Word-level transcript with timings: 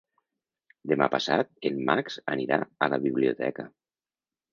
Demà 0.91 1.07
passat 1.15 1.51
en 1.69 1.77
Max 1.89 2.17
anirà 2.37 2.57
a 2.87 2.89
la 2.95 2.99
biblioteca. 3.05 3.67